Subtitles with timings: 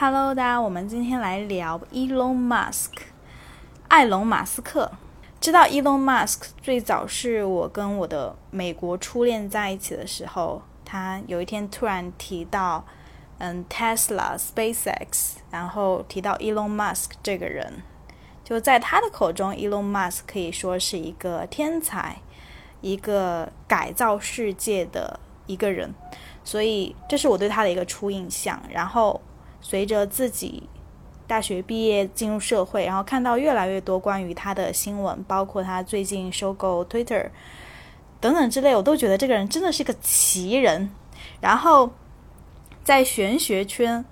[0.00, 2.92] Hello，大家，我们今天来聊 Elon Musk，
[3.88, 4.92] 艾隆·马斯克。
[5.40, 12.84] 知道 Elon Musk 最早是我跟我的美国初恋在一起的时候，他有一天突然提到，
[13.38, 17.82] 嗯，Tesla、SpaceX，然后提到 Elon Musk 这个人，
[18.44, 22.18] 就在他的口中，Elon Musk 可以说是一个天才，
[22.82, 25.92] 一个改造世界的一个人，
[26.44, 28.62] 所以这是我对他的一个初印象。
[28.70, 29.20] 然后
[29.60, 30.64] 随着自己。
[31.26, 37.28] 大学毕业进入社会，然后看到越来越多关于他的新闻，包括他最近收购 Twitter
[38.18, 40.90] 等等之类，我都觉得这个人真的是个奇人。
[41.42, 41.90] 然后
[42.82, 44.02] 在玄学圈，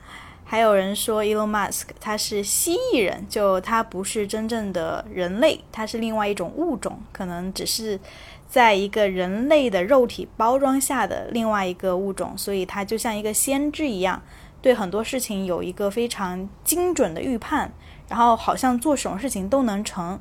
[0.45, 7.99] 还有人说 Elon Musk 他是蜥蜴人，就他不是真正的人类，他是另外一种物种，可能只是
[8.47, 14.23] 在一个人类的肉体包装下的另外一个物种，所以他就像一个先知一样。
[14.67, 17.71] 对很多事情有一个非常精准的预判，
[18.09, 20.19] 然后好像做什么事情都能成。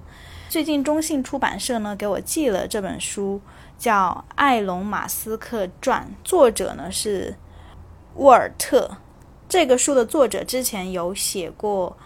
[0.50, 3.42] 最近中信出版社呢给我寄了这本书，
[3.76, 7.36] 叫《艾隆·马斯克传》，作者呢是
[8.18, 8.98] 沃尔特。
[9.50, 11.98] 这个书的作者之前有写过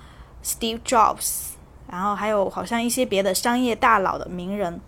[0.41, 1.47] Steve Jobs，
[1.91, 4.79] 然后还有好像一些别的商业大佬的名人，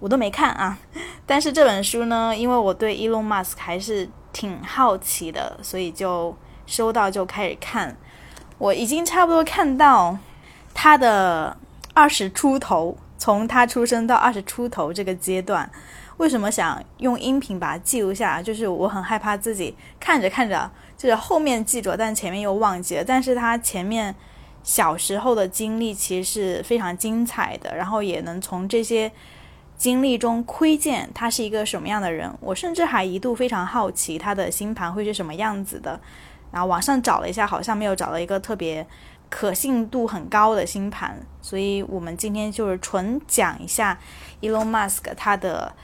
[0.00, 0.76] 我都没看啊。
[1.24, 6.36] 但是这本书呢，因为我对 Elon Musk 还是挺好奇的，所以就。
[6.68, 7.96] 收到就开始看，
[8.58, 10.16] 我已经差不多看到
[10.72, 11.56] 他的
[11.94, 15.68] 二十出头，从他出生到二十出头这个阶段。
[16.18, 18.42] 为什么想用音频把它记录下来？
[18.42, 23.04] 就是我很害怕自己看着看着，就是后面记住，但前面又忘记了。
[23.04, 24.14] 但是他前面
[24.64, 29.10] 小时候的经历其实是非常精彩的，然后也能从这些
[29.76, 32.28] 经历中窥见他是一个什么样的人。
[32.40, 36.00] 我甚至还一度非常好奇他的星盘会是什么样子的。
[36.50, 38.86] 然后网上找了一下，好像没有找到一个特别
[39.28, 43.98] 可信度很高的星盘，所以我们今天就是纯讲一下
[44.40, 45.74] Elon Musk 他的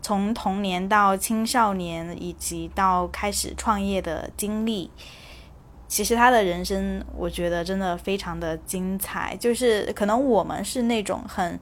[0.00, 4.90] 从童年到青少年以及到开始创业的经历。
[5.88, 11.58] 其实他的人生，我觉得真的非常的精彩，就是可能我们是那种很。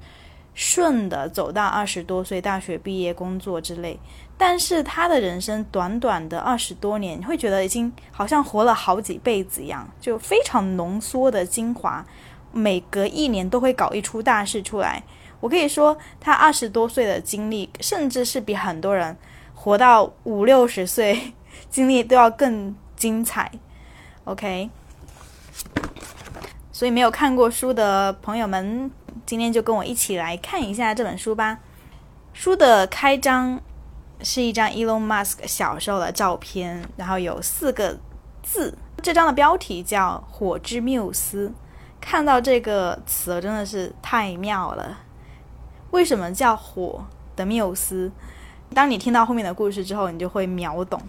[0.55, 3.99] 顺的走到二十多岁，大学毕业工作之类，
[4.37, 12.05] 但是他的人生短短的二十多年，你会觉得已经好像活了好几辈子一样，就非常浓缩的精华，
[12.53, 15.03] 每隔一年都会搞一出大事出来。
[15.41, 19.17] 我可以说，他二十多岁的经历，甚至是比很多人
[19.55, 21.33] 活到五六十岁
[21.71, 23.51] 经历都要更精彩。
[24.25, 24.69] OK，
[26.73, 28.91] 所以没有看过书的朋友们。
[29.27, 31.59] 今天就跟我一起来看一下这本书吧。
[32.33, 33.61] 书的开章
[34.23, 37.99] 是一张 Elon Musk 小时候的照片，然后有四个
[38.43, 38.77] 字。
[39.03, 41.53] 这张的标题叫“火之缪斯”。
[42.01, 44.99] 看到这个词真的是太妙了。
[45.91, 47.05] 为什么叫火
[47.35, 48.11] 的缪斯？
[48.73, 51.01] 当你听到后面的故事之后，你就会秒懂。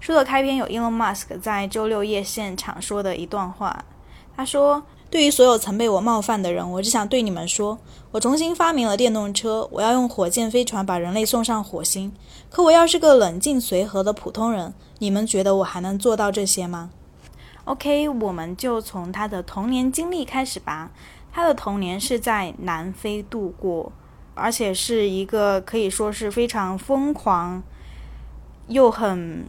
[0.00, 3.84] 书的开篇有 Elon Musk 在周六夜现场说的一段话，
[4.36, 4.82] 他说。
[5.12, 7.78] 对于所有曾被我冒犯的人，我只想对你们说：
[8.12, 12.10] 我重新发明了电动车，我要用火箭飞船把人类送上火星。
[12.48, 16.88] 可我要是个冷静随和的普通人，你们觉得我还能做到这些吗
[17.64, 20.90] ？OK，我们就从他的童年经历开始吧。
[21.30, 23.92] 他的童年是在南非度过，
[24.32, 27.62] 而且是一个可以说是非常疯狂
[28.68, 29.46] 又很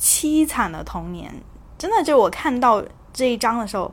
[0.00, 1.34] 凄惨的童年。
[1.76, 3.92] 真的，就我看到这一章的时候。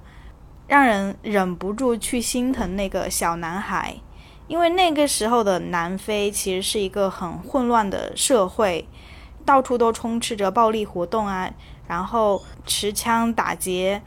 [0.70, 3.96] 让人忍不住去心疼那个小男孩，
[4.48, 8.88] 因为那个时候的南非其实是一个很混乱的社会，
[9.44, 11.52] 到处都充斥着暴力活动啊，
[11.88, 14.04] 然后持枪打劫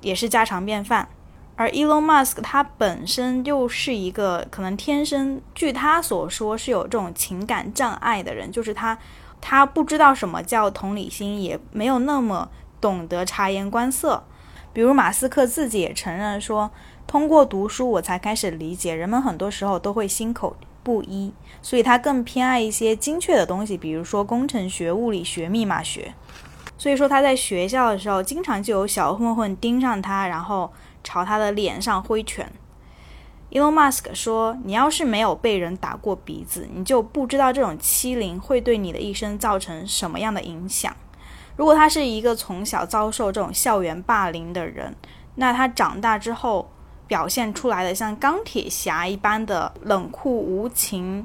[0.00, 1.08] 也是家常便饭。
[1.54, 8.98] 而 Elon Musk 他本身又是一个可能天生，据他所说是有这种情感障碍的人，就是他
[9.40, 12.48] 他不知道什么叫同理心，也没有那么
[12.80, 14.24] 懂得察言观色。
[14.74, 16.70] 比如马斯克自己也承认说，
[17.06, 21.32] 通过读书我才开始理解人们很多时候都会心口不一，
[21.62, 26.12] 所以他更偏爱一些精确的东西，比如说工程学、物理学、密码学。
[26.76, 30.70] 所以说他在学校的时候，经常就有小混混盯上他，然后
[31.04, 32.52] 朝他的脸上挥拳。
[33.52, 40.92] Elon Musk 说：“你要是没有被人打过鼻子，你就不知道这种欺凌会对你的一生造成什么样的影响。”
[41.56, 44.94] 如果他是一个从小遭受这种校园霸凌的人，
[45.36, 46.68] 那他长大之后
[47.06, 51.24] 表现出来的像钢铁侠一般的冷酷无情、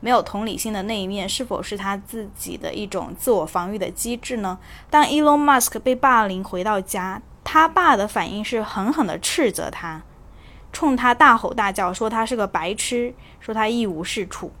[0.00, 4.58] 没有同理心的那一面，是否是他自己的一种自我防御的机制呢？
[4.90, 10.02] 当 Elon Musk 被霸凌回到家，他爸的反应是狠狠地斥责他，
[10.72, 14.52] 冲他大吼大叫，说他是个白痴，说他一无是处。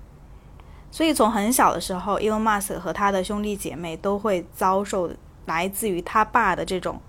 [0.90, 5.10] 所以从很小的时候，Elon Musk 和他的兄弟姐妹都会遭受
[5.46, 7.00] 来自于他爸的这种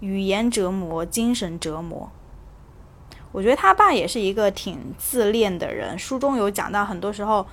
[0.00, 2.10] 语言折磨、精神折磨。
[3.32, 5.98] 我觉得他爸也是一个挺自恋的人。
[5.98, 7.46] 书中有讲到，很多时候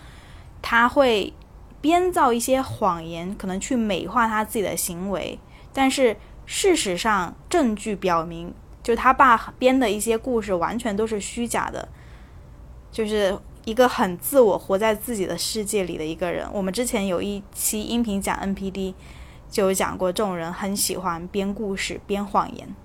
[0.61, 1.33] 他会
[1.81, 5.39] 编造一些谎言，可能去美化他自己的行为，
[5.73, 6.15] 但是。
[6.47, 8.53] 事实上，证据表明，
[8.83, 11.89] 就他爸编的一些故事完全都是虚假的，
[12.91, 13.35] 就是
[13.65, 16.47] 一个很自我、活在自己的世界里的一个人。
[16.53, 18.93] 我们之前有一期音频讲 NPD，
[19.49, 22.75] 就有讲过，这种人很喜欢编故事、编谎言。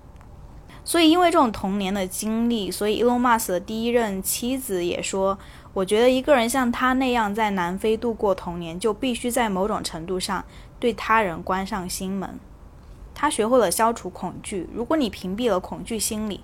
[0.83, 5.37] 所以，因为这种童年的经历，所以 Elon Musk 的第一任妻子也说
[5.73, 10.43] ：“我觉得一个人像他那样在南非度过童年，就必须在某种程度上
[10.79, 12.39] 对他人关上心门。”
[13.13, 14.67] 他学会了消除恐惧。
[14.73, 16.43] 如果你屏蔽了恐惧心理，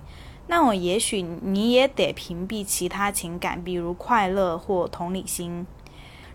[0.50, 5.66] 那我也许你也得屏蔽其他情感，比如快乐或同理心。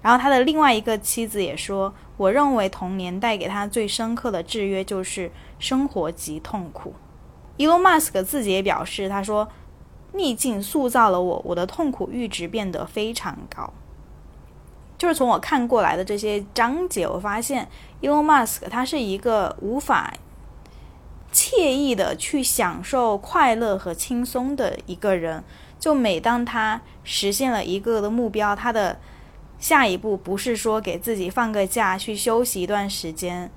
[0.04, 6.94] 然后他的另外一个妻子也说：“我认为童年带给他最深刻的制约就是生活及痛苦。”
[7.58, 9.48] Elon Musk 自己也表示：“他说，
[10.12, 13.74] 逆境塑造了我，我的痛苦阈值变得非常高。”
[14.96, 17.68] 就是从我看过来的这些章节，我发现
[18.02, 20.14] Elon Musk 他是一个无法。
[21.34, 25.44] 惬意的去享受快乐和轻松的一个人，
[25.80, 29.00] 就每当他实现了一个的目标，他的
[29.58, 33.50] 下一步不是说给自己放个假去休息一段时间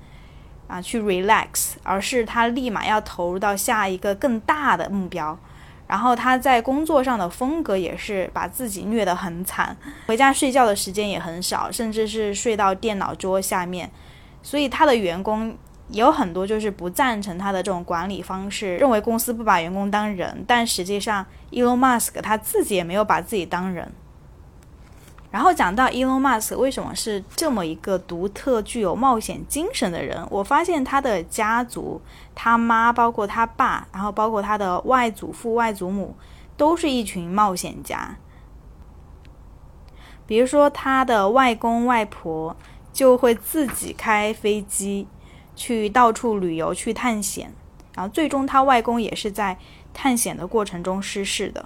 [0.67, 5.37] 啊，去 relax，而是他立马要投入到下一个更大的目标。
[5.87, 9.77] 然后他在工作上的风格也是把自己虐得很惨，
[10.07, 13.89] 回家睡觉的时间也很少，甚至是睡到电脑桌下面。
[14.41, 15.55] 所以他的员工。
[15.89, 20.43] 也有很多就是不赞成他的这种管理方式，认为公司不把员工当人。
[20.45, 23.89] 但实际上，Elon Musk 他自己也没有把自己当人。
[25.29, 32.01] 然后讲到 Elon Musk 为什么是这么一个独特、具有冒险精神的人，我发现他的家族，
[32.33, 36.15] 他妈，包括他爸，然后包括他的外祖父、外祖母，
[36.55, 38.17] 都是一群冒险家。
[40.25, 42.55] 比如说，他的外公外婆
[42.91, 45.07] 就会自己开飞机。
[45.57, 47.51] 去到处旅游，去探险，
[47.95, 49.57] 然后最终他外公也是在
[49.91, 51.65] 探险的过程中失事的。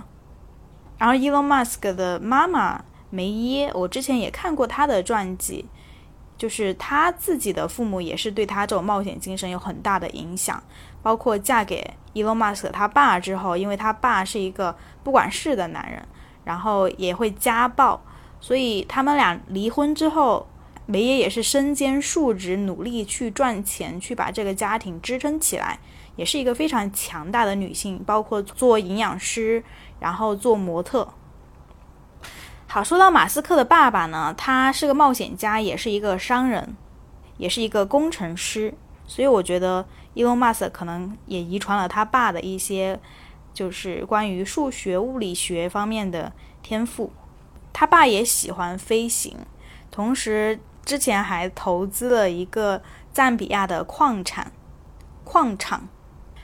[0.97, 5.65] 然后，Elon Musk 的妈妈梅耶，我之前也看过他的传记，
[6.37, 10.63] 就是他自己的父母也是对他这种冒险精神有很大的影响。
[11.03, 14.73] 包括嫁给 Elon Musk 他爸之后，因为他爸是一个
[15.03, 16.01] 不管事的男人，
[16.45, 18.01] 然后也会家暴，
[18.39, 20.47] 所以他们俩离婚之后。
[20.91, 25.79] 梅耶也是身兼数职，努力去赚钱，去把这个家庭支撑起来，
[26.17, 27.97] 也是一个非常强大的女性。
[28.05, 29.63] 包括做营养师，
[30.01, 31.07] 然后做模特。
[32.67, 36.75] 好，说到马斯克的爸爸呢，他是个冒险家，也是一个商人，
[37.37, 38.73] 也是一个工程师。
[39.07, 42.99] 所以我觉得伊隆马斯可能也遗传了他爸的一些，
[43.53, 47.13] 就是关于数学、物理学方面的天赋。
[47.71, 49.37] 他爸也喜欢飞行，
[49.89, 50.59] 同时。
[50.83, 52.81] 之前还投资了一个
[53.13, 54.51] 赞比亚的矿产
[55.23, 55.87] 矿场，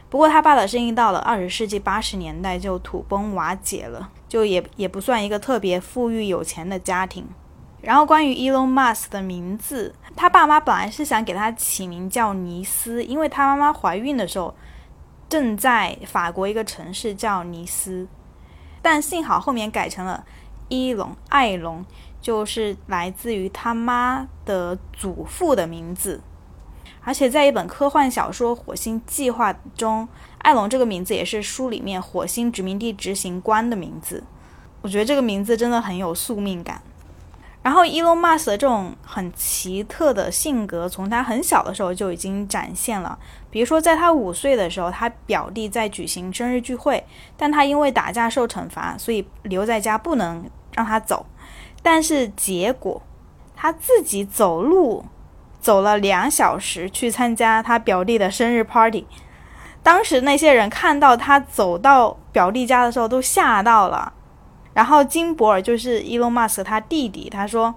[0.10, 7.28] 不过他爸的生意到了二十世纪八十年代就土崩瓦解了，就也也不算一个特别富裕有钱的家庭。
[7.82, 14.54] 然后关于 Elon Musk 的名字，他爸妈本来是想给他起名叫尼斯，因为他妈妈怀孕的时候
[15.30, 18.08] 正在法国一个城市叫尼斯，
[18.82, 20.26] 但幸好后面改成了
[20.70, 21.86] 伊隆艾隆。
[22.28, 26.22] 就是来自于他妈的祖父的名字，
[27.02, 30.06] 而且在一本科幻小说《火星计划》中，
[30.40, 34.22] 艾隆这个名字也是书里面火星殖民地执行官的名字。
[34.82, 36.82] 我觉得这个名字真的很有宿命感。
[37.62, 43.18] 然后伊隆马斯的这种很奇特的性格，从他很小的时候就已经展现了。
[43.50, 47.02] 比如说，在他五岁的时候，他表弟在举行生日聚会，
[47.38, 50.44] 但他因为打架受惩罚，所以留在家不能
[50.74, 51.26] 让他走。
[51.90, 53.02] 但是结果，
[53.56, 55.06] 他自己走路
[55.62, 59.08] 走了两小时去参加他表弟的生日 party。
[59.82, 64.12] 当时那些人看到他走到表弟家的时候都吓到了。
[64.74, 67.74] 然后金博尔就是伊隆马斯他弟弟，他说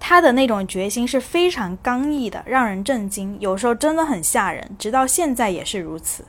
[0.00, 4.74] 他的那种决心是非常刚毅的，让人震惊，有时候真的很吓人。
[4.76, 6.24] 直到现在也是如此。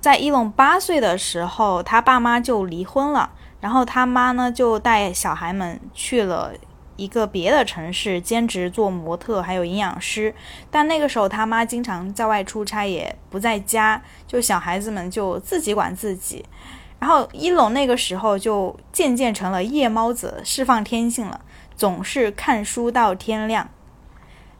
[0.00, 3.30] 在伊隆八岁的时候，他爸妈就离婚了。
[3.60, 6.52] 然后他妈呢，就带小孩们去了
[6.96, 10.34] 一个别的城市兼职做模特，还有营养师。
[10.70, 16.44] 但那个时候他妈经常在外出差，也不在家，就小孩子们就自己管自己。
[17.00, 21.40] 然后一龙那个时候就渐渐成了夜猫子，释放天性了，
[21.76, 23.68] 总是看书到天亮。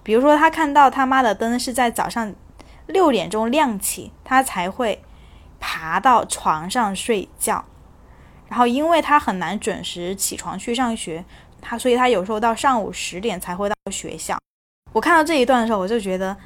[0.03, 2.33] 比如说他看到他妈的灯是在早上
[2.87, 5.03] 六点钟亮起，他才会
[5.59, 7.65] 爬到床上睡觉。
[8.49, 11.25] 然后因为他很难准时起床去上学，
[11.61, 14.39] 他所以他有时候到上午十点才会到学校。
[14.93, 16.37] 我看到这一段的时候，我就觉得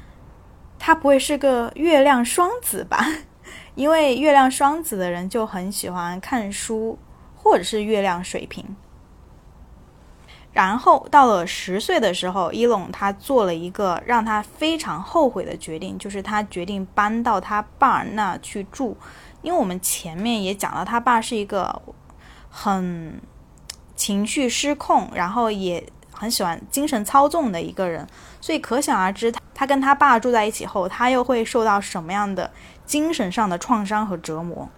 [0.77, 3.05] 他不会是个月亮双子吧？
[3.75, 6.99] 因为月亮双子的人就很喜欢看书，
[7.35, 8.75] 或者是月亮水瓶。
[10.51, 18.95] 然后到了十岁的时候，伊隆他做了一个让他非常后悔的决定，就是他决定搬到他爸那去住。
[19.43, 21.79] 因为我们前面也讲了，他爸是一个
[22.49, 23.21] 很
[23.95, 28.07] 情绪失控，然后也很喜欢精神操纵的一个人，
[28.41, 32.49] 所以可想而知，他跟他爸住在一起后，他又会受到什么样的？
[32.85, 34.69] 精神上的创伤和折磨。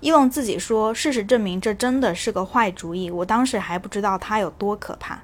[0.00, 3.10] 伊隆自己说：“事实证明，这真的是个坏主意。
[3.10, 5.20] 我当时还不知道他有多可怕。”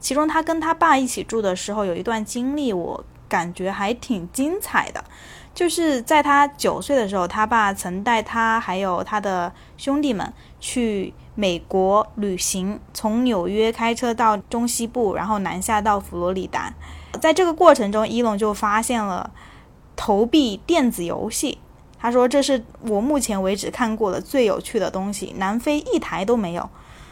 [0.00, 5.04] 其中，他跟他爸一起住的时候，有一段经历，我感觉还挺精彩的。
[5.54, 16.72] 就是在他九岁的时候，他爸曾带他还有他的兄弟们去美国旅行，从纽约开车到中西部，然后南下到佛罗里达。
[17.20, 19.30] 在这个过程中，伊隆就发现了。
[19.94, 21.58] 投币电子游戏，
[22.00, 25.34] 他说这是我目前为止看过的最有趣的东西。
[25.36, 26.68] 南非一台都没有，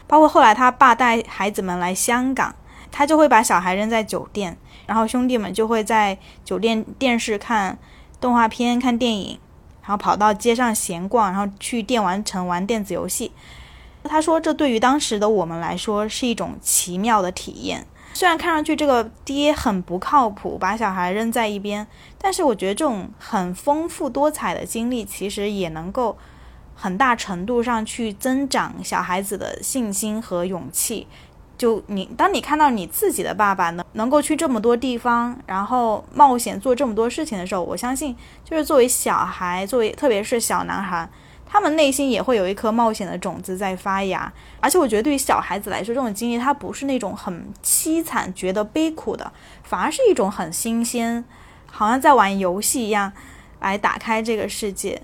[0.09, 2.53] 包括后来他爸带孩子们来香港，
[2.91, 4.57] 他就会把小孩扔在酒店，
[4.87, 7.79] 然后兄弟们就会在酒店电视看
[8.21, 9.39] 动画片、看电影，
[9.81, 13.33] 然后跑到街上闲逛，然后去电玩城玩电子游戏。
[14.05, 17.87] 他说这对于当时的我们来说是一种奇妙的体验。
[18.13, 21.87] 虽然看上去这个爹很不靠谱，把小孩扔在一边，
[22.19, 26.19] 但是我觉得这种很丰富多彩的经历，其实也能够
[26.75, 31.07] 很大程度上去增长小孩子的信心和勇气。
[31.61, 41.07] 就你，当你看到你自己的爸爸能能够去这么多地方，然后冒险做这么多事情的时候，我相信，就是作为小孩，作为特别是小男孩。
[41.47, 49.31] 他们内心也会有一颗冒险的种子在发芽，而且我觉得对于小孩子来说，这种经历它不是那种很凄惨、觉得悲苦的，
[49.63, 51.23] 反而是一种很新鲜，
[51.67, 53.13] 好像在玩游戏一样，
[53.61, 55.03] 来打开这个世界。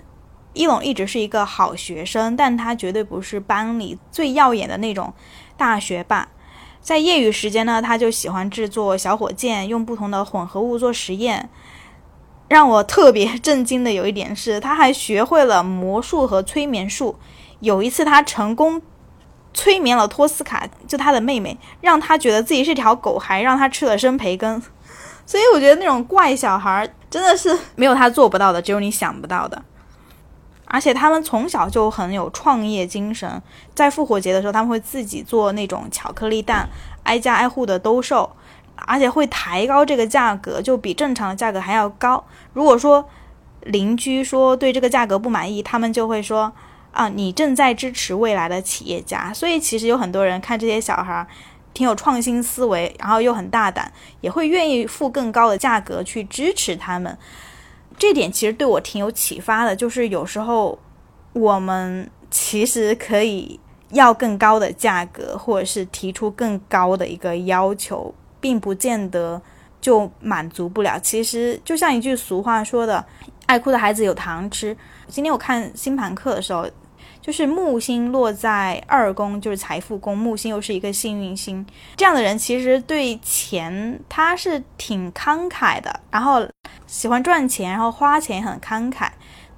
[0.54, 5.12] 一龙一直是一个好学生，但他绝对不是班里最耀眼的那种
[5.58, 6.26] 大学霸。
[6.86, 11.50] 在业余时间呢，他就喜欢制作小火箭，用不同的混合物做实验。
[12.46, 17.16] 让我特别震惊的有一点是，他还学会了魔术和催眠术。
[17.58, 18.80] 有一次，他成功
[19.52, 24.62] 催眠了托斯卡，就他的妹妹，让他觉得自己是条狗，还让他吃了生培根。
[25.26, 29.60] 所以，我觉得那种怪小孩真的是没有他做不到的，只有你想不到的。
[30.66, 33.42] 而且，他们从小就很有创业精神，
[33.74, 36.68] 在复活节的时候，他们会自己做那种巧克力蛋，
[37.04, 38.30] 挨家挨户的兜售。
[38.88, 42.22] 而且会抬高这个价格，就比正常的价格还要高。
[42.52, 43.08] 如果说
[43.62, 46.52] 邻居说对这个价格不满意，他们就会说
[46.92, 49.32] 啊，你正在支持未来的企业家。
[49.32, 51.26] 所以其实有很多人看这些小孩
[51.72, 57.16] 挺有创新思维，然后又很大胆，也会愿意付更高的价格去支持他们。
[57.98, 60.78] 这点其实对我挺有启发的，就是有时候
[61.32, 63.58] 我们其实可以
[63.90, 68.14] 要更高的价格，或者是提出更高的一个要求。
[68.38, 69.40] 并不见得
[69.80, 71.00] 就满足不了。
[71.00, 73.04] 其实就像一句俗话说的
[73.46, 74.76] ：“爱哭的孩子有糖吃。”
[75.08, 76.64] 今天我看星盘课的时候，
[77.26, 81.66] 就是木星落在二宫，就是财富宫，木星又是一个幸运星。
[81.96, 86.46] 这样的人其实对钱他是挺慷慨的，然后
[86.86, 89.08] 喜欢赚钱，然后花钱很慷慨。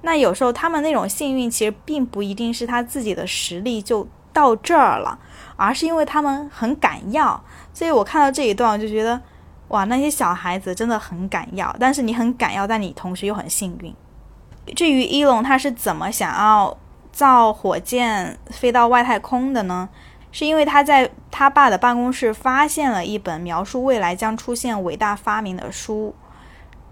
[0.01, 5.19] 那有时候他们那种幸运，其实并不一定是他自己的实力就到这儿了，
[5.55, 7.39] 而是因为他们很敢要。
[7.71, 9.21] 所以我看到这一段，我就觉得，
[9.67, 13.95] 哇，那些小孩子真的很敢要，但是你很敢要，但你同时又很幸运。
[14.75, 16.75] 至于伊隆他是怎么想要
[17.19, 19.89] 造火箭飞到外太空的呢？
[20.31, 26.15] 是因为他在他爸的办公室发现了一本描述未来将出现伟大发明的书，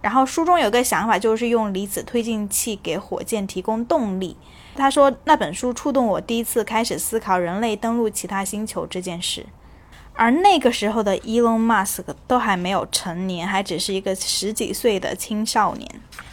[0.01, 4.36] 然后书中有个想法，就是用离子推进器给火箭提供动力。
[4.75, 9.46] 他说那本书触动我第一次开始思考人类登陆其他星球这件事。
[10.13, 15.89] 而那个时候的 Elon Musk 都还没有成年，还只是一个十几岁的青少年，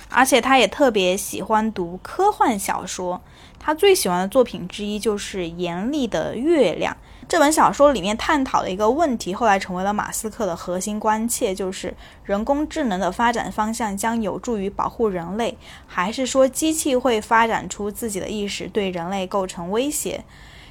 [0.08, 3.22] 而且他也特别喜欢读科幻小说。
[3.66, 6.92] 他最喜欢的作品之一就是《严厉的月亮》
[7.26, 11.94] 这本小说里面探讨的一个问题，后来成为了马斯克的核心关切，就是
[12.25, 15.56] 人工智能的发展方向将有助于保护人类，
[15.87, 20.23] 还是说机器会发展出自己的意识，对人类构成威胁？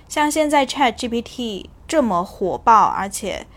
[0.08, 3.48] 像现在 Chat GPT 这么火爆，而且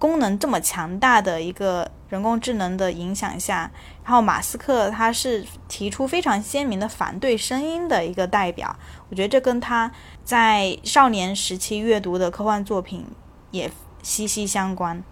[0.00, 3.70] 功能这么强大的一个人工智能的影响下，
[4.02, 8.74] 然后马斯克他是提出非常鲜明的反对声音的一个代表，
[9.10, 9.92] 我觉得这跟他
[10.24, 13.06] 在少年时期阅读的科幻作品
[13.50, 13.70] 也
[14.02, 15.04] 息息相关。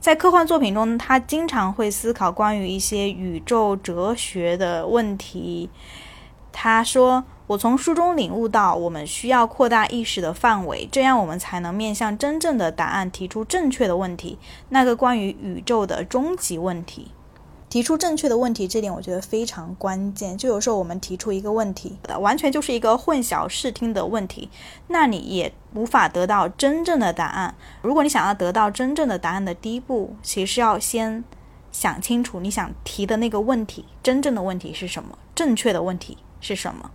[0.00, 5.70] 在科幻作品中，他经常会思考关于一些宇宙哲学的问题。
[6.52, 7.24] 他说。
[7.46, 14.38] 我从书中领悟到，我们需要扩大意识的范围，这样我们才能面向真正的答案提出正确的问题，
[14.70, 17.10] 那个关于宇宙的终极问题。
[17.68, 20.38] 提出正确的问题，这点我觉得非常关键。
[20.38, 24.48] 就有时候我们提出一个问题，完全就是一个混淆视听的问题，
[24.86, 27.54] 那你也无法得到真正的答案。
[27.82, 31.24] 如果你想要得到真正的答案的第一步，其实要先
[31.72, 36.92] 想清楚你想提的那个问题，真正的问题是什么，正确的问题是什么。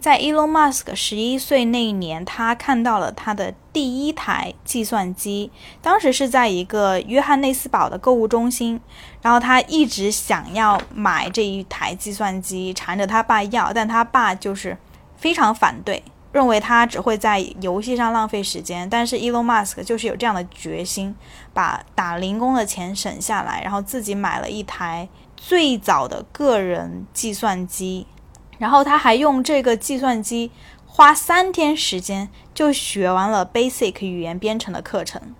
[0.00, 5.50] 在 Elon Musk 十一岁那一年，他看到了他的第一台计算机。
[5.82, 8.80] 当时是在一个约翰内斯堡的购物中心，
[9.20, 14.78] 然后他一直想要买这一台计算机，缠着他爸要，但他爸就是
[15.16, 18.88] 非常反对，认为他只会在游戏上浪费时间。
[18.88, 21.12] 但是 Elon Musk 就是有这样的决心，
[21.52, 28.06] 把打零工的钱省下来，然后自己买了一台最早的个人计算机。
[28.58, 30.50] 然后他还用这个计算机
[30.84, 35.34] 花三天时间就学完了 Basic 语言编程的课程，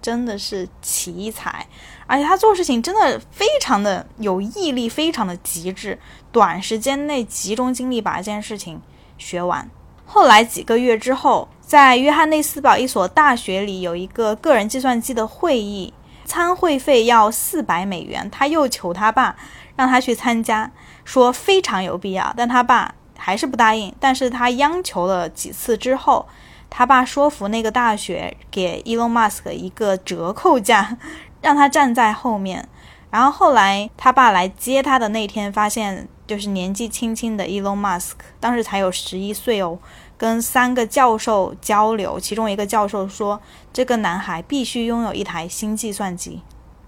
[0.00, 1.66] 真的是奇才。
[2.06, 5.98] 而且他做事情真的非常的有毅力，非常的极致，
[6.30, 8.80] 短时间内集中精力把一件事情
[9.18, 9.68] 学完。
[10.06, 15.92] 后来几个月之后，在约翰内斯堡一所大学里有一个个人计算机的会议，
[16.24, 19.36] 参会费要四百美元，他又求他爸
[19.76, 20.70] 让他去参加。
[21.08, 23.90] 说非常有必要，但他爸还是不答应。
[23.98, 26.28] 但是他央求了几次之后，
[26.68, 30.98] 他爸说服那个大学给 Elon Musk 一个折扣价，
[31.40, 32.68] 让他站在后面。
[33.10, 39.78] 然后后来他爸来接他的那天，发现就是年纪轻轻的 Elon Musk，当时才有十一岁哦，
[40.18, 43.40] 跟三个教授交流，其中一个教授说
[43.72, 46.42] 这个男孩必须拥有一台新计算机。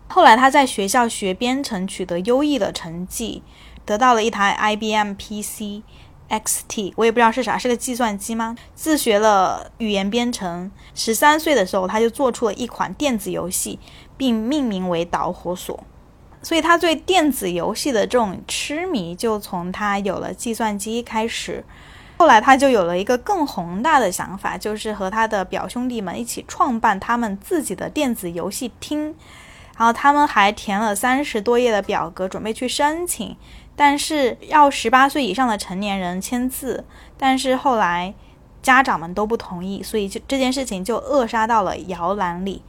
[0.08, 3.42] 后来他在学校学编程，取得优异的成绩。
[3.90, 5.82] 得到了一台 IBM PC
[6.28, 8.54] XT，我也不知道是啥，是个计算机吗？
[8.72, 13.80] 自学了语言编程，十三岁的时候他就做出了一款电子游戏，
[14.16, 15.82] 并命名为导火索。
[16.40, 21.64] 所以他对电子游戏的这种痴迷就从他有了计算机开始。
[22.16, 29.16] 后来他就有了一个更宏大的想法，就是和他的表兄弟们一起创办他们自己的电子游戏厅。
[29.76, 33.34] 然后他们还填了三十多页的表格，准备去申请。
[33.80, 36.84] 但是要十八岁以上的成年人签字，
[37.16, 38.12] 但是后来
[38.60, 42.60] 家长们都不同意，所以就这件事情就扼杀到了摇篮里。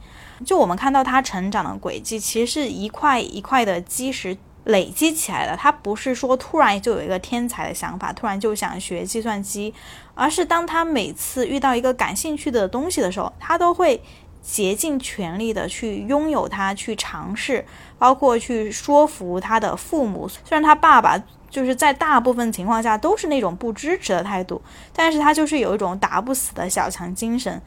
[0.46, 5.54] 就我们看到他成长的轨迹，其实是一块一块的基石累积起来的。
[5.54, 9.74] 他不是说突然就有一个天才的想法，突然就想学计算机，
[10.14, 14.02] 而是当他每次遇到一个感兴趣的东西的时候，他都会。
[14.42, 17.64] 竭尽全力的去拥有它，去尝试，
[17.96, 20.28] 包括去说服他的父母。
[20.28, 21.16] 虽然他爸爸
[21.48, 24.60] 就是在大部分情况下都是那种不支持的态度，
[24.92, 27.62] 但是他就是有一种打不死的小强精神，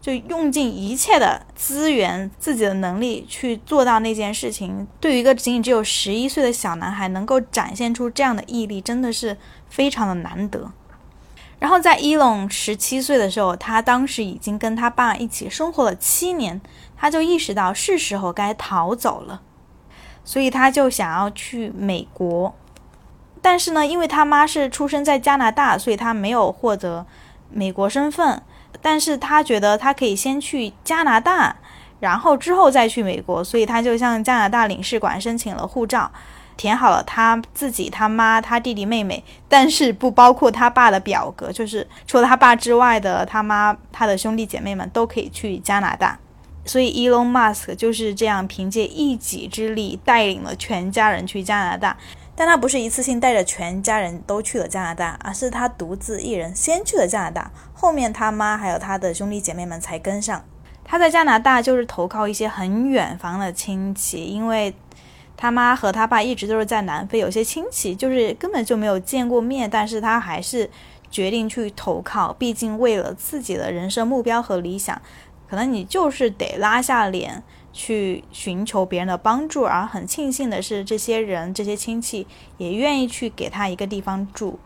[0.00, 4.86] 就用尽一切的资源、自己的能力去做到那件事情。
[5.00, 9.36] 对于一个仅仅只有十一岁的小男孩，能够展现出这样的毅力，真的是
[9.68, 10.70] 非常的难得。
[11.60, 16.60] 然后在伊隆十七岁的时候，他当时已经跟他爸一起生活了七年，
[16.96, 19.42] 他就意识到是时候该逃走了，
[20.24, 22.54] 所以他就想要去美国。
[23.42, 27.06] 但是呢，因为他妈是出生在加拿大，所以他没有获得
[27.50, 28.42] 美国身份。
[28.82, 31.56] 但是他觉得他可以先去加拿大，
[32.00, 36.10] 然后之后再去美国，所以他就向加拿大领事馆申请了护照。
[36.60, 46.18] 填好了他自己、他妈、他弟弟、妹妹，但是不包括他爸的表格，就是除了他爸之外的他妈、他的兄弟姐妹们都可以去加拿大。
[46.66, 51.96] 所以，Elon Musk 就是这样凭借一己之力带领了全家人去加拿大。
[52.36, 60.44] 但他不是一次性带着全家人都去了加拿大，而是他独自一人先去了加拿大，后面他妈还有他的兄弟姐妹们才跟上。
[60.84, 64.74] 他在加拿大就是投靠一些很远房的亲戚，因为。
[65.40, 70.68] 他妈和他爸一直都是在南非，有些亲戚就是根本就没有见过面，但是他还是
[71.10, 75.00] 决定去投靠，毕竟为了自己的人生目标和理想，
[75.48, 79.64] 可能你就是得拉下脸去寻求别人的帮助。
[79.64, 82.26] 而很庆幸的是，这些人、这些亲戚
[82.58, 84.60] 也愿意去给他一个地方住。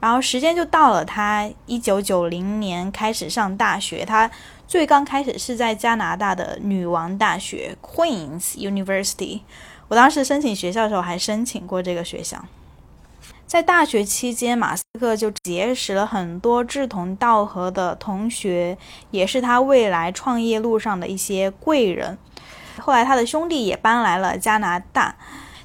[0.00, 4.04] 然后时间就到了，他一九九零年开始上大学。
[4.04, 4.28] 他
[4.66, 9.42] 最刚开始是在加拿大的女王大学 （Queen's University）。
[9.88, 12.44] 我当时申请学校的时候还申请过这个学校。
[13.46, 18.76] 在大学期间，马斯克就结识了很多志同道合的同学，
[19.12, 22.18] 也是他未来创业路上的一些贵人。
[22.80, 25.14] 后来，他的兄弟也搬来了加拿大。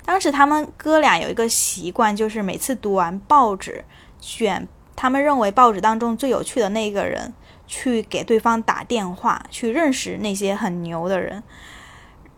[0.06, 3.84] 当时他们哥俩有一个习惯，就是每次读完报纸，
[4.20, 7.34] 选他们认为报纸当中最有趣的那个人，
[7.66, 11.42] 去给对方打电话，去认识那些很牛的人。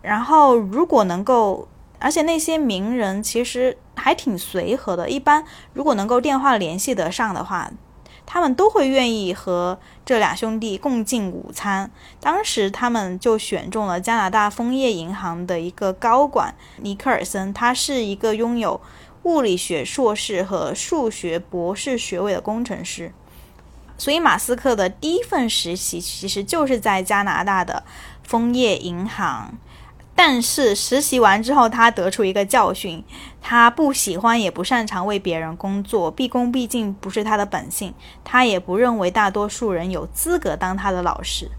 [0.01, 1.67] 然后，如果能够。
[2.03, 7.71] 而且那些名人其实还挺随和的，一般如果能够电话联系得上的话，
[8.25, 11.89] 他们都会愿意和这俩兄弟共进午餐。
[12.19, 18.81] 当时他们就选中了加拿大枫叶银行的一个高管尼克尔森，他是一个拥有
[19.23, 23.13] 物理学硕士和数学博士学位的工程师。
[23.97, 27.85] 所以马斯克的第一份实习其实就是在加拿大的
[28.23, 29.57] 枫叶银行。
[30.15, 33.03] 但是实习完之后，他得出一个教训：
[33.41, 37.93] 他不喜欢也不擅长为别人工作，毕恭毕敬不是他的本性。
[38.23, 41.49] 他也不认为大多数人有资格当他的老师。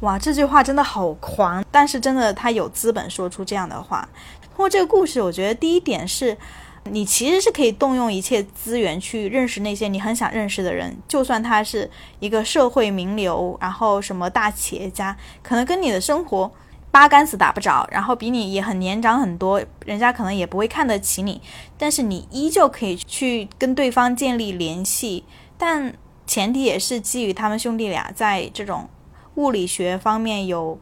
[0.00, 1.64] 哇，这句话真的好狂！
[1.70, 4.08] 但是真的，他有资本说出这样的话。
[4.42, 6.36] 通过这个故事，我觉得第一点是，
[6.84, 16.52] 你其实是可以动用一切资源去认识那些你很想认识的人，就算他是一个社会名流，然后什么大企业家，可能跟你的生活。
[16.94, 21.40] 八竿子打不着，然后比你也很年长很多，人家可能也不会看得起你，
[21.76, 25.24] 但是你依旧可以去跟对方建立联系，
[25.58, 25.92] 但
[26.24, 28.88] 前提也是基于他们兄弟俩在这种
[29.34, 30.78] 物理学方面有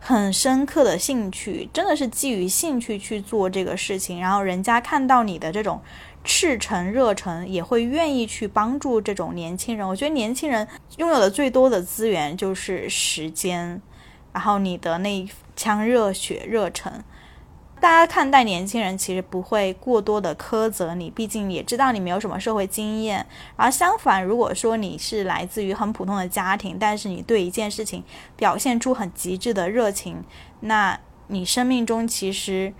[0.00, 5.80] 很深刻的兴趣，真的是基于兴趣去做这个事情，然后人家看到你的这种
[6.24, 9.86] 赤诚热忱，也会愿意去帮助这种年轻人。
[9.86, 13.80] 我觉得年轻人拥有的最多的资源就是时间，
[14.32, 15.16] 然后你的那。
[15.16, 17.04] 一腔热血热忱，
[17.78, 23.24] 大家看待年轻人其实不会过多的苛责你，毕竟也知道你没有什么社会经验。
[23.54, 28.02] 而相反，如果说你是来自于很普通的家庭，但是你对一件事情
[28.34, 30.24] 表现出很极致的热情，
[30.60, 32.72] 那你生命中其实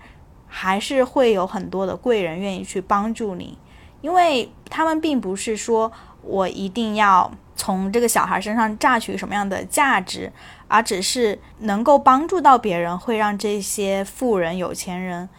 [0.47, 3.57] 还是会有很多的贵人愿意去帮助你，
[4.01, 5.91] 因为他们并不是说
[6.23, 7.31] 我一定要。
[7.55, 10.31] 从这个小孩身上榨取什么样的价值，
[10.67, 15.29] 而只是能够帮助到别人，会让这些富人、有钱人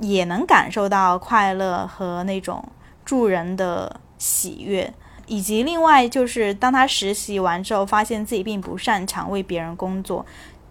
[0.00, 2.64] 也能感受到快乐和那种
[3.04, 4.92] 助人的喜悦。
[5.26, 10.26] 以及另外就是，当他实习完之后，发现自己并不擅长为别人工作，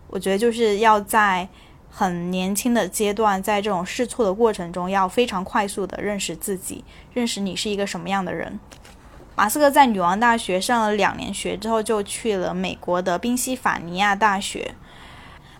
[0.07, 1.47] 我觉得就是要在
[1.89, 8.59] 很年轻的阶段，在这种试错的过程中，要非常快速的认识自己，认识你是一个什么样的人。
[9.39, 14.75] 马斯克在女王大学上了两年学之后，就去了美国的宾夕法尼亚大学。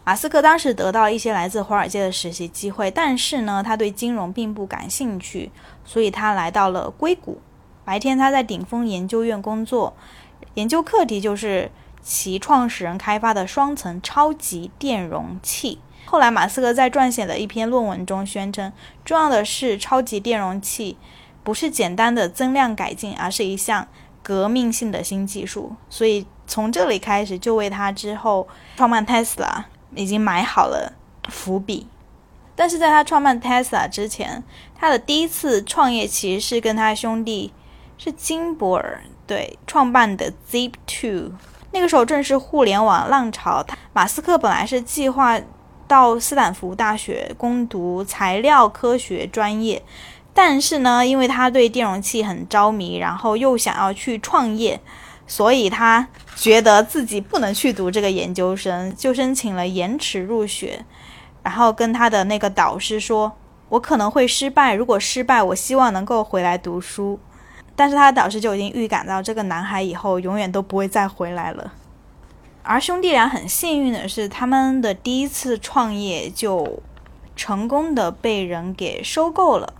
[0.04, 5.50] 马斯克当时得到一些来自华尔街的实习机会，但是呢，他对金融并不感兴趣，
[5.86, 7.40] 所以他来到了硅谷。
[7.86, 9.96] 白天他在顶峰研究院工作，
[10.56, 15.80] 研究课题就是其创始人开发的双层超级电容器。
[16.04, 18.74] 后来，马斯克在撰写的一篇论文中宣称，
[19.06, 20.98] 重要的是超级电容器。
[21.50, 23.88] 不是简单的增量改进，而是一项
[24.22, 25.76] 革命性的新技术。
[25.90, 29.64] 所以从这里开始，就为他之后创办 Tesla
[29.96, 30.94] 已经埋好了
[31.28, 31.88] 伏笔。
[32.56, 34.44] 但是在他创办 Tesla 之前，
[34.76, 37.52] 他的第一次创业其实是跟他兄弟
[37.98, 41.32] 是金伯尔对创办的 Zip2。
[41.72, 45.42] 那个时候正是互联网浪潮，马斯克本来是计划
[45.88, 49.82] 到斯坦福大学攻读材料科学专业。
[50.42, 54.80] 但是呢，因为他对电容器很着迷，然后又想要去创业，
[55.28, 60.86] 所以他觉得自己不能去读这个研究生，就申请了延迟入学，
[61.44, 63.34] 然后跟他的那个导师说
[63.68, 67.20] ：“我可能会失败，如果失败，我希望能够回来读书。”
[67.76, 71.74] 但是他的导师就已经预感到这个男孩以后永远都不会再回来了。
[72.64, 76.82] 而兄弟俩很幸运的是，他们的第一次创业就
[77.36, 79.74] 成功的被人给收购了。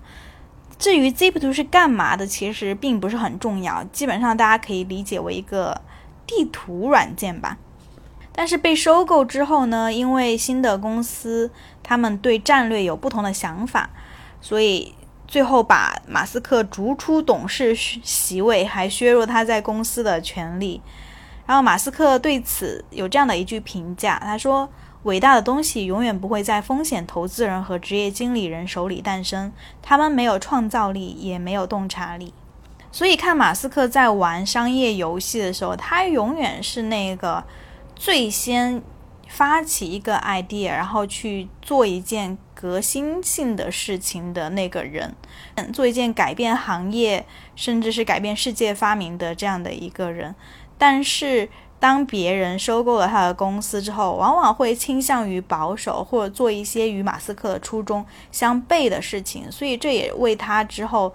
[0.80, 5.82] 至于 Zip2 是干嘛的，其实并不是很重要，基本上大家可以理解为一个
[6.26, 7.58] 地图软件吧。
[8.32, 11.52] 但是被收购之后呢，因为新的公司
[11.84, 13.90] 他们对战略有不同的想法，
[14.40, 14.96] 所以
[15.28, 20.82] 最后把马斯克逐出董事席位，还削弱他在公司的权利。
[21.46, 24.70] 然后马斯克对此有这样的一句评价，他说
[25.04, 32.34] ：“伟大的东西永远不会在风险投资人和职业经理人手里诞生，他们没有创造力，也没有洞察力。”
[32.92, 37.44] 所以看马斯克在玩商业游戏的时候，他永远是那个
[37.96, 38.82] 最先
[39.28, 45.16] 发起一个 idea，然后去做一件革新性的事情的那个人，
[45.72, 50.34] 做一件改变行业甚至是改变世界发明的这样的一个人。
[50.80, 51.48] 但是
[51.80, 59.52] 当别人收购了他的公司之后，往往会倾向于保守，或者做一些与马斯克的初衷相悖的事情。
[59.52, 61.14] 所以这也为他之后。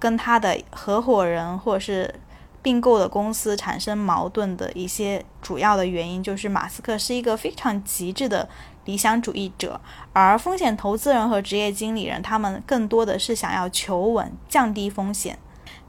[0.00, 2.14] 跟他的合伙人或者是
[2.62, 8.48] 并购的公司产生矛盾的一些主要的原因，就是马斯克是一个非常极致的
[8.84, 9.80] 理想主义者，
[10.12, 15.36] 而风险投资人和职业经理人他们更多的是想要求稳、降低风险。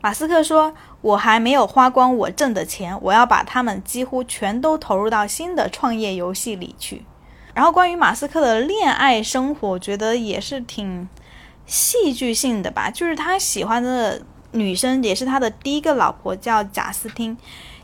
[0.01, 7.05] 马斯克说：“我还没有花光我挣的钱，我要把他们几乎全都投入到新的创业游戏里去。”
[7.53, 11.07] 然后关于马斯克的恋爱生活，我觉得也是挺。
[11.65, 14.19] 戏剧性的吧，就是他喜欢的
[14.53, 17.37] 女生也是他的第一个老婆，叫贾斯汀。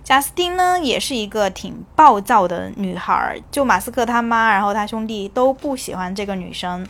[0.03, 3.39] 贾斯汀呢，也是一个挺暴躁的女孩。
[3.51, 6.83] 就马斯克他妈，然后他兄弟都不喜欢这个女生，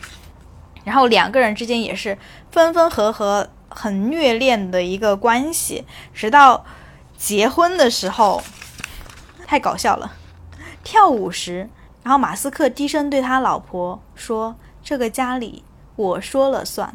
[0.84, 2.16] 然后两个人之间也是
[2.50, 5.84] 分分合合，很虐恋的一个关系。
[6.12, 6.64] 直到
[7.16, 8.42] 结婚的时候，
[9.46, 10.12] 太搞笑了。
[10.84, 11.68] 跳舞时，
[12.02, 15.64] 然后马斯克低声对他老婆说：“这个家里。”
[15.96, 16.94] 我说了算，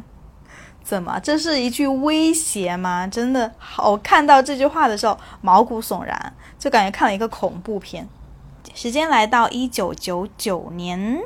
[0.84, 1.18] 怎么？
[1.18, 3.04] 这是一句威胁吗？
[3.06, 8.08] 真的，我看到这句话的时候毛骨悚然，就感觉看了一个恐怖片。
[8.74, 11.20] 时间来到一九九九年，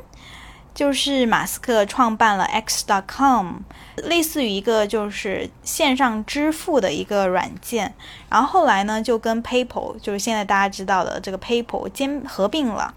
[0.77, 3.61] 就是马斯克创办了 X.com，
[3.97, 7.95] 类似于一个就是线上支付的一个软件。
[8.29, 12.93] 然后后来呢，就跟 PayPal，就是现在大家知道的这个 PayPal 兼合并了。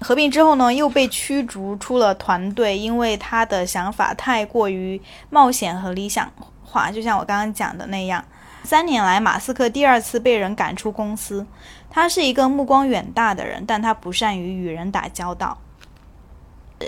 [0.00, 6.30] 合并之后呢，又被驱逐出了团队，因为他的想法太过于冒险和理想
[6.62, 8.24] 化，就像我刚刚讲的那样。
[8.62, 11.44] 三年来，马斯克第二次被人赶出公司。
[11.90, 15.58] 他是一个目光远大的人，但他不善于与人打交道。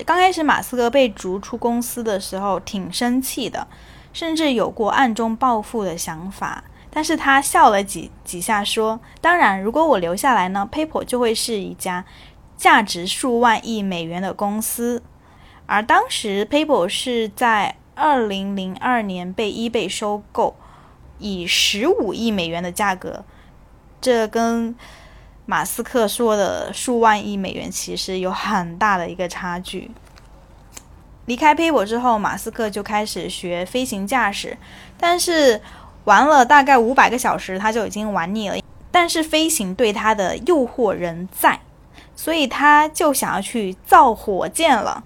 [0.05, 3.67] 刚开始，马斯克被逐出公司的时候挺生气的，
[4.13, 6.65] 甚至有过暗中报复的想法。
[6.91, 12.05] 但是他笑了几几下，说：“当然，如果我留下来呢，PayPal 就会是一家。”
[12.59, 15.01] 价值数万亿美元的公司，
[15.67, 20.57] 而当时 PayPal 是在二零零二年被 eBay 收购，
[21.21, 23.25] 以十五亿美元的价格，
[24.01, 24.75] 这跟
[25.51, 29.91] 马斯克说的数万亿美元其实有很大的一个差距。
[31.25, 34.59] 离开 PayPal 之后，马斯克就开始学飞行驾驶，
[34.99, 35.59] 但是
[36.05, 38.59] 玩了大概五百个小时，他就已经玩腻了。
[38.91, 41.59] 但是飞行对他的诱惑仍在。
[42.15, 45.03] 所以他就想要去造火箭了，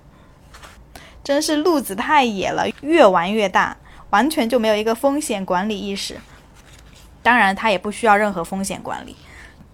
[1.22, 3.76] 真是路子太野了，越玩越大，
[4.10, 6.16] 完全就没有一个风险管理意识。
[7.22, 9.14] 当然，他也不需要任何风险管理，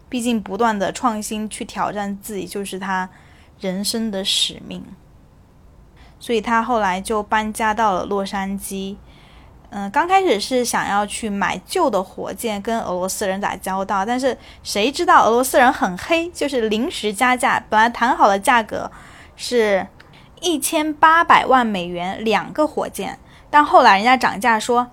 [0.09, 3.09] 毕竟不断的创新去挑战自己就是他
[3.61, 4.85] 人生的使命。
[6.21, 8.97] 所以他后来就搬家到了洛杉矶。
[9.71, 17.63] 嗯，刚开始是想要去买旧的火箭跟俄罗斯人打交道，但是谁知道俄罗斯人很黑，就是临时加价。
[17.69, 18.91] 本来谈好的价格
[19.37, 19.87] 是
[20.41, 23.19] 一千八百万美元两个火箭，
[23.51, 24.91] 但后来人家涨价说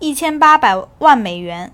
[0.00, 1.72] 一千八百万美元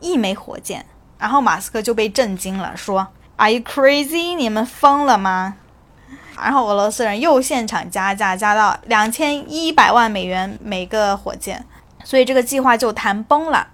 [0.00, 0.84] 一枚火箭，
[1.18, 4.36] 然后马斯克就被震惊了，说：“Are you crazy？
[4.36, 5.56] 你们疯了吗？”
[6.40, 11.64] 然后俄罗斯人又现场加价，加到两千一百万美元每个火箭。
[12.04, 13.66] 所以这个计划就谈崩了，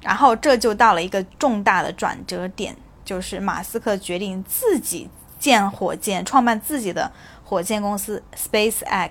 [0.00, 7.10] 然后这就到了一个重大的转折点，就是马斯克决定自己建火箭，创办自己的
[7.44, 9.10] 火箭公司 SpaceX。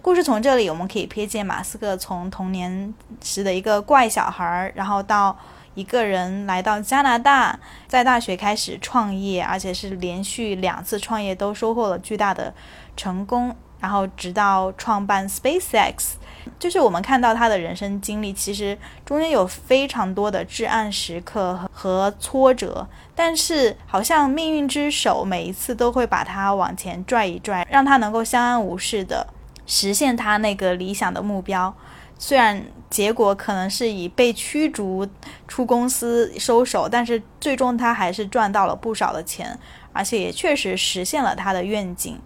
[0.00, 5.36] 故事从这里我们可以瞥见马斯克从童年时的一个怪小孩，然后到
[5.78, 12.52] 一个人来到加拿大，在大学开始创业，而且是连续两次创业都收获了巨大的
[12.96, 16.14] 成功，然后直到创办 SpaceX。
[16.58, 29.24] 就是我们看到他的人生经历，其实中间有非常多的至暗时刻和挫折，但是好像命运之手每一次都会把他往前拽一拽，让他能够相安无事的
[29.64, 31.72] 实现他那个理想的目标。
[32.18, 35.06] 虽然结果可能是以被驱逐
[35.46, 39.58] 出公司收手，但是最终他还是赚到了不少的钱，
[39.92, 42.18] 而且也确实实现了他的愿景。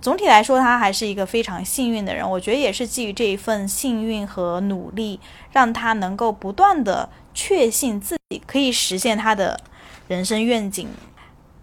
[0.00, 2.28] 总体来说，他还是一个非常幸运的人。
[2.28, 9.60] 我觉得也是基于这一份幸运和努力，让他能够不断的确信自己可以实现他的
[10.08, 10.88] 人生愿景。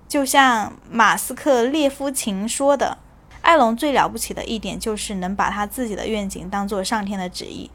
[0.07, 2.99] 就像马斯克列夫琴说的，
[3.49, 7.67] 艾隆最了不起的一点就是能把他自己的愿景当做上天的旨意。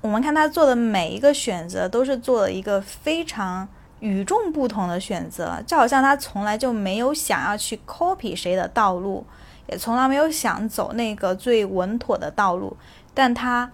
[0.00, 3.68] 我们看他做的每一个选择，都是做了一个非常
[4.00, 9.26] 与众不同的选择，就好像他从来就没有想要去 copy 谁的道路，
[9.66, 12.74] 也从来没有想走那个最稳妥的道路，
[13.12, 13.70] 但他。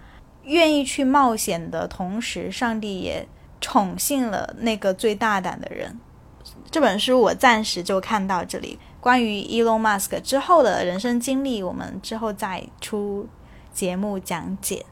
[0.47, 3.27] 愿意去冒险的同时，上帝也
[3.63, 5.99] 宠幸了那个最大胆的人。
[6.71, 8.79] 这本书我暂时就看到这里。
[9.05, 13.29] 关于 Elon Musk 之后的人生经历，我们之后再出
[13.71, 14.87] 节目讲解。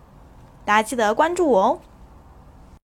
[0.66, 1.80] 大家记得关注我哦。